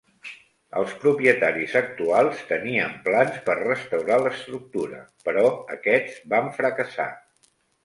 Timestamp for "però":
5.29-5.47